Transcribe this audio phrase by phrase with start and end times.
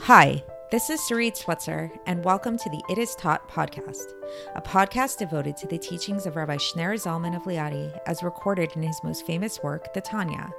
[0.00, 4.12] Hi, this is Sarit Switzer, and welcome to the It Is Taught podcast,
[4.54, 8.82] a podcast devoted to the teachings of Rabbi Shneur Zalman of Liadi as recorded in
[8.82, 10.52] his most famous work, the Tanya.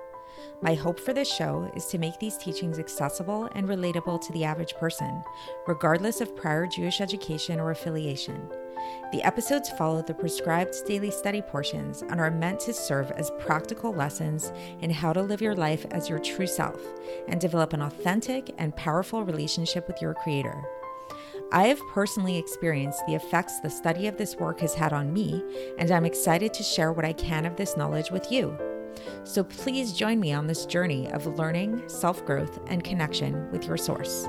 [0.62, 4.44] My hope for this show is to make these teachings accessible and relatable to the
[4.44, 5.24] average person,
[5.66, 8.50] regardless of prior Jewish education or affiliation.
[9.12, 13.94] The episodes follow the prescribed daily study portions and are meant to serve as practical
[13.94, 14.52] lessons
[14.82, 16.82] in how to live your life as your true self
[17.28, 20.64] and develop an authentic and powerful relationship with your Creator.
[21.52, 25.44] I have personally experienced the effects the study of this work has had on me,
[25.78, 28.58] and I'm excited to share what I can of this knowledge with you.
[29.24, 33.78] So please join me on this journey of learning, self growth, and connection with your
[33.78, 34.28] source.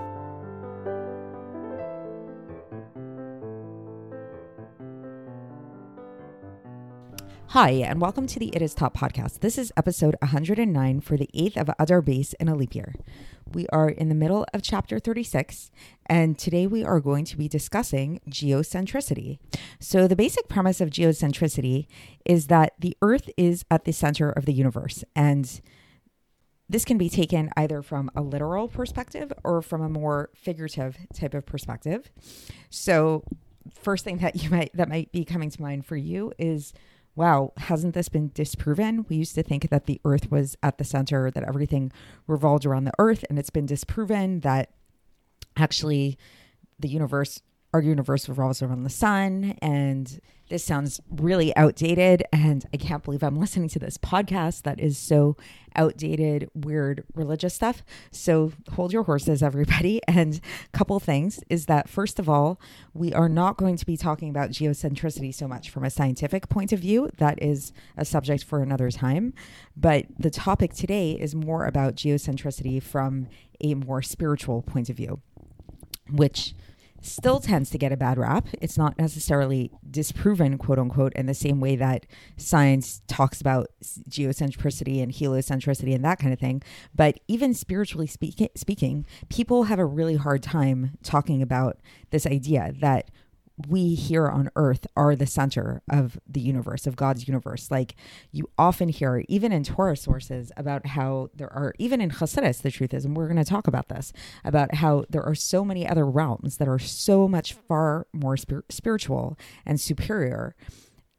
[7.52, 9.41] Hi, and welcome to the It Is Taught podcast.
[9.41, 12.95] This is episode 109 for the 8th of Adar Beis in a leap year.
[13.55, 15.71] We are in the middle of chapter 36,
[16.05, 19.38] and today we are going to be discussing geocentricity.
[19.80, 21.87] So, the basic premise of geocentricity
[22.27, 25.62] is that the Earth is at the center of the universe, and
[26.68, 31.33] this can be taken either from a literal perspective or from a more figurative type
[31.33, 32.10] of perspective.
[32.68, 33.24] So,
[33.74, 36.74] first thing that you might that might be coming to mind for you is
[37.19, 39.05] wow, hasn't this been disproven?
[39.09, 41.91] We used to think that the earth was at the center, that everything
[42.29, 44.71] revolved around the earth, and it's been disproven that
[45.57, 46.16] actually
[46.79, 52.24] the universe, our universe revolves around the sun, and this sounds really outdated.
[52.33, 55.37] And I can't believe I'm listening to this podcast that is so
[55.77, 57.83] outdated, weird religious stuff.
[58.11, 60.01] So hold your horses, everybody.
[60.09, 60.41] And
[60.74, 62.59] a couple things is that, first of all,
[62.93, 66.72] we are not going to be talking about geocentricity so much from a scientific point
[66.72, 67.11] of view.
[67.19, 69.34] That is a subject for another time.
[69.77, 73.28] But the topic today is more about geocentricity from
[73.61, 75.21] a more spiritual point of view,
[76.11, 76.55] which
[77.09, 78.48] still tends to get a bad rap.
[78.60, 82.06] It's not necessarily disproven, quote unquote, in the same way that
[82.37, 83.69] science talks about
[84.09, 86.62] geocentricity and heliocentricity and that kind of thing.
[86.94, 91.78] But even spiritually speak- speaking, people have a really hard time talking about
[92.10, 93.10] this idea that
[93.67, 97.71] we here on earth are the center of the universe, of God's universe.
[97.71, 97.97] Like
[98.31, 102.71] you often hear, even in Torah sources, about how there are, even in Chassidus, the
[102.71, 104.13] truth is, and we're going to talk about this,
[104.45, 108.65] about how there are so many other realms that are so much far more spir-
[108.69, 109.37] spiritual
[109.67, 110.55] and superior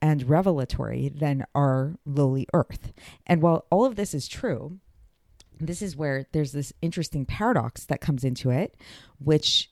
[0.02, 2.94] and revelatory than our lowly earth.
[3.28, 4.80] And while all of this is true,
[5.60, 8.78] this is where there's this interesting paradox that comes into it,
[9.18, 9.72] which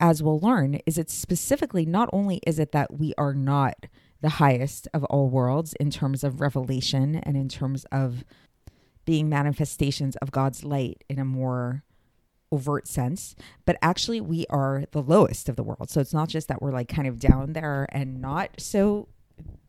[0.00, 3.86] as we'll learn, is it specifically not only is it that we are not
[4.20, 8.24] the highest of all worlds in terms of revelation and in terms of
[9.04, 11.82] being manifestations of God's light in a more
[12.50, 13.34] overt sense,
[13.66, 15.90] but actually we are the lowest of the world.
[15.90, 19.08] So it's not just that we're like kind of down there and not so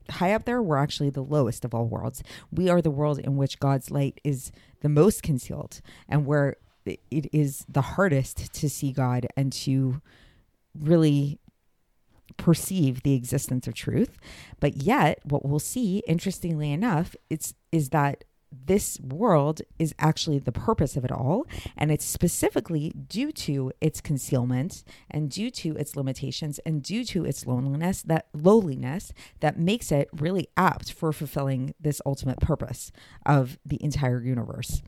[0.09, 2.23] high up there, we're actually the lowest of all worlds.
[2.51, 4.51] We are the world in which God's light is
[4.81, 10.01] the most concealed and where it is the hardest to see God and to
[10.77, 11.39] really
[12.37, 14.17] perceive the existence of truth.
[14.59, 18.23] But yet, what we'll see, interestingly enough, it's is that
[18.65, 21.45] this world is actually the purpose of it all.
[21.75, 27.25] And it's specifically due to its concealment and due to its limitations and due to
[27.25, 32.91] its loneliness, that lowliness that makes it really apt for fulfilling this ultimate purpose
[33.25, 34.81] of the entire universe,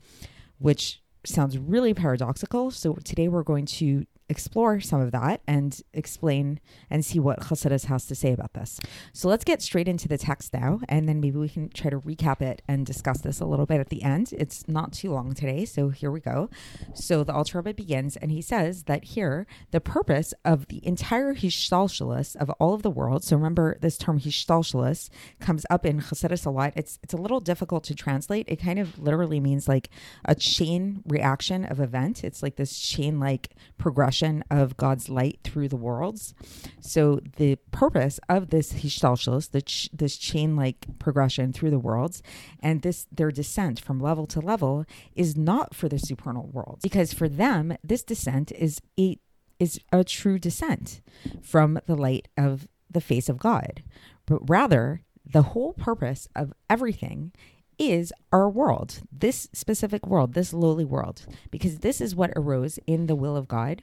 [0.58, 2.70] which sounds really paradoxical.
[2.70, 7.86] So today we're going to explore some of that and explain and see what Chassidus
[7.86, 8.78] has to say about this.
[9.12, 11.98] So let's get straight into the text now, and then maybe we can try to
[11.98, 14.34] recap it and discuss this a little bit at the end.
[14.36, 16.50] It's not too long today, so here we go.
[16.94, 21.34] So the Alter Rebbe begins, and he says that here the purpose of the entire
[21.34, 23.24] Hishtalshalis of all of the world.
[23.24, 25.08] So remember, this term Hishtalshalis
[25.40, 26.72] comes up in Chassidus a lot.
[26.76, 28.46] It's it's a little difficult to translate.
[28.48, 29.88] It kind of literally means like
[30.24, 32.24] a chain reaction of event.
[32.24, 34.17] It's like this chain like progression
[34.50, 36.34] of God's light through the worlds.
[36.80, 42.22] So the purpose of this hishtalshalos, ch- this chain-like progression through the worlds,
[42.60, 44.84] and this their descent from level to level
[45.14, 49.18] is not for the supernal worlds, because for them this descent is a
[49.58, 51.00] is a true descent
[51.42, 53.82] from the light of the face of God,
[54.26, 57.32] but rather the whole purpose of everything
[57.78, 63.06] is our world, this specific world, this lowly world, because this is what arose in
[63.06, 63.82] the will of God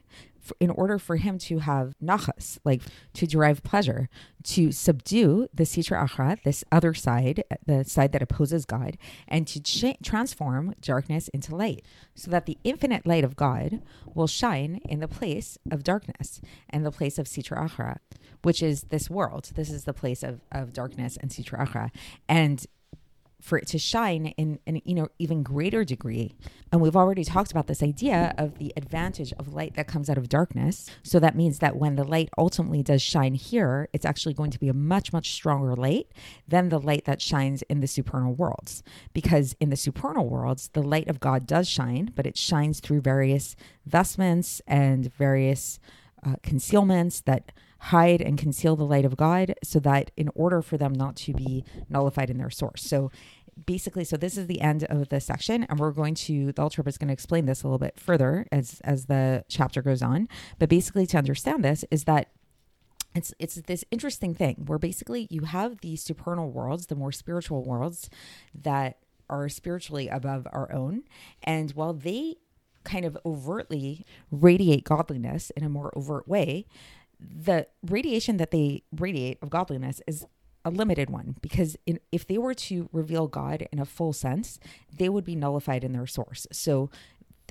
[0.60, 2.82] in order for him to have nachas, like
[3.14, 4.08] to derive pleasure,
[4.44, 8.96] to subdue the sitra achra, this other side, the side that opposes God,
[9.26, 11.84] and to cha- transform darkness into light,
[12.14, 13.82] so that the infinite light of God
[14.14, 16.40] will shine in the place of darkness
[16.70, 17.96] and the place of sitra achra,
[18.42, 19.50] which is this world.
[19.54, 21.90] This is the place of, of darkness and sitra achra.
[22.28, 22.64] And
[23.46, 26.34] for it to shine in an you know even greater degree.
[26.72, 30.18] And we've already talked about this idea of the advantage of light that comes out
[30.18, 30.90] of darkness.
[31.04, 34.58] So that means that when the light ultimately does shine here it's actually going to
[34.58, 36.08] be a much much stronger light
[36.48, 38.82] than the light that shines in the supernal worlds.
[39.14, 43.00] Because in the supernal worlds the light of god does shine but it shines through
[43.00, 43.54] various
[43.86, 45.78] vestments and various
[46.26, 50.76] uh, concealments that hide and conceal the light of God so that in order for
[50.76, 52.82] them not to be nullified in their source.
[52.82, 53.10] So
[53.64, 56.88] basically so this is the end of the section and we're going to the Rebbe
[56.88, 60.28] is going to explain this a little bit further as as the chapter goes on
[60.58, 62.30] but basically to understand this is that
[63.14, 67.64] it's it's this interesting thing where basically you have these supernal worlds the more spiritual
[67.64, 68.10] worlds
[68.54, 68.98] that
[69.30, 71.02] are spiritually above our own
[71.42, 72.36] and while they
[72.84, 76.66] kind of overtly radiate godliness in a more overt way
[77.20, 80.26] the radiation that they radiate of godliness is
[80.64, 84.58] a limited one because in, if they were to reveal God in a full sense,
[84.92, 86.46] they would be nullified in their source.
[86.50, 86.90] So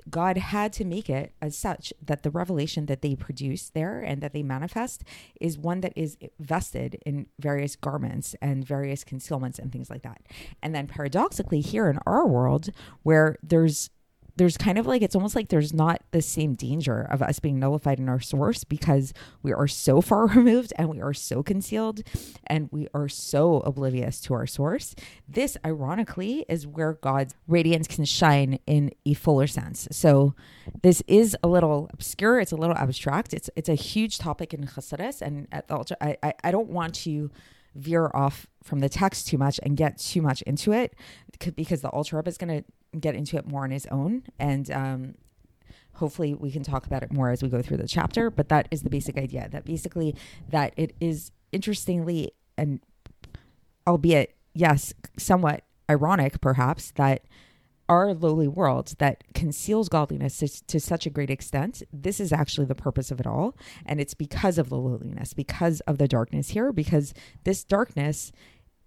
[0.09, 4.21] God had to make it as such that the revelation that they produce there and
[4.21, 5.03] that they manifest
[5.39, 10.21] is one that is vested in various garments and various concealments and things like that.
[10.61, 12.69] And then paradoxically, here in our world,
[13.03, 13.89] where there's
[14.37, 17.59] there's kind of like it's almost like there's not the same danger of us being
[17.59, 22.01] nullified in our source because we are so far removed and we are so concealed
[22.47, 24.95] and we are so oblivious to our source.
[25.27, 29.87] This, ironically, is where God's radiance can shine in a fuller sense.
[29.91, 30.35] So,
[30.81, 32.39] this is a little obscure.
[32.39, 33.33] It's a little abstract.
[33.33, 36.95] It's it's a huge topic in Chassidus, and at the I, I I don't want
[36.95, 37.31] to
[37.75, 40.95] veer off from the text too much and get too much into it
[41.55, 42.65] because the Alter Rebbe is going to
[42.99, 44.23] get into it more on his own.
[44.39, 45.15] And um,
[45.93, 48.29] hopefully we can talk about it more as we go through the chapter.
[48.29, 50.15] But that is the basic idea that basically
[50.49, 52.79] that it is interestingly and
[53.87, 57.23] albeit, yes, somewhat ironic perhaps that
[57.87, 62.65] our lowly world that conceals godliness to, to, such a great extent, this is actually
[62.65, 63.55] the purpose of it all.
[63.85, 67.13] And it's because of the lowliness, because of the darkness here, because
[67.43, 68.31] this darkness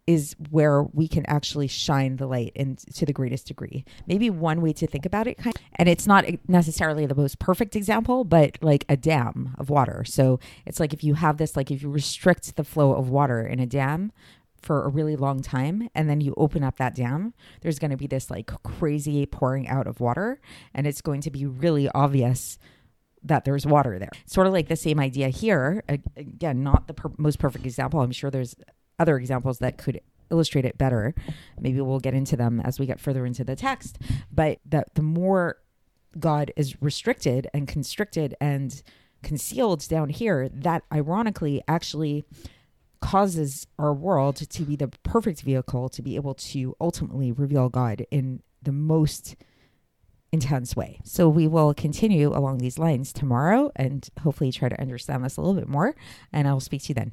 [0.09, 3.85] is where we can actually shine the light in to the greatest degree.
[4.07, 7.39] Maybe one way to think about it kind of, and it's not necessarily the most
[7.39, 10.05] perfect example, but like a dam of water.
[10.07, 13.47] So it's like if you have this like if you restrict the flow of water
[13.47, 14.11] in a dam
[14.63, 17.99] for a really long time and then you open up that dam, there's going to
[17.99, 20.41] be this like crazy pouring out of water
[20.73, 22.59] and it's going to be really obvious
[23.23, 24.11] that there's water there.
[24.25, 25.83] Sort of like the same idea here.
[26.17, 28.01] Again, not the per- most perfect example.
[28.01, 28.55] I'm sure there's
[28.99, 30.01] other examples that could
[30.31, 31.15] illustrate it better.
[31.59, 33.99] Maybe we'll get into them as we get further into the text.
[34.33, 35.59] But that the more
[36.19, 38.83] God is restricted and constricted and
[39.23, 42.25] concealed down here, that ironically actually
[43.01, 48.05] causes our world to be the perfect vehicle to be able to ultimately reveal God
[48.11, 49.37] in the most
[50.33, 51.01] intense way.
[51.05, 55.41] So we will continue along these lines tomorrow and hopefully try to understand this a
[55.41, 55.95] little bit more.
[56.33, 57.13] And I will speak to you then.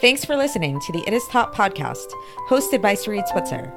[0.00, 2.06] Thanks for listening to the It Is Taught podcast,
[2.48, 3.72] hosted by Sarit Switzer.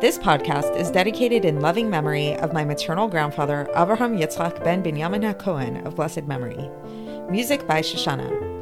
[0.00, 5.32] This podcast is dedicated in loving memory of my maternal grandfather, Avraham Yitzchak ben Binyamin
[5.32, 6.70] HaKohen of blessed memory.
[7.30, 8.61] Music by Shoshannah.